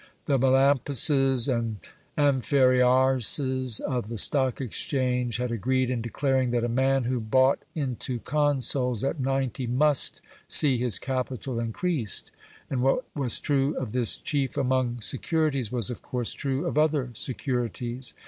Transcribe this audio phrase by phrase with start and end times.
[0.25, 1.77] The Melampuses and
[2.17, 8.17] Amphiaräuses of the Stock Exchange had agreed in declaring that a man who bought into
[8.17, 12.31] consols at 90 must see his capital increased;
[12.67, 17.11] and what was true of this chief among securities was of course true of other
[17.13, 18.15] securities.